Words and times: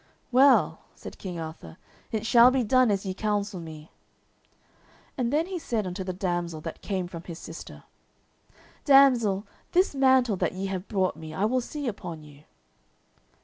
"Well," 0.31 0.79
said 0.95 1.19
King 1.19 1.39
Arthur, 1.39 1.77
"it 2.11 2.25
shall 2.25 2.49
be 2.49 2.63
done 2.63 2.89
as 2.89 3.05
ye 3.05 3.13
counsel 3.13 3.59
me." 3.59 3.91
And 5.15 5.31
then 5.31 5.45
he 5.45 5.59
said 5.59 5.85
unto 5.85 6.03
the 6.03 6.11
damsel 6.11 6.59
that 6.61 6.81
came 6.81 7.07
from 7.07 7.21
his 7.25 7.37
sister, 7.37 7.83
"Damsel, 8.83 9.45
this 9.73 9.93
mantle 9.93 10.37
that 10.37 10.53
ye 10.53 10.65
have 10.65 10.87
brought 10.87 11.15
me 11.15 11.35
I 11.35 11.45
will 11.45 11.61
see 11.61 11.87
upon 11.87 12.23
you." 12.23 12.45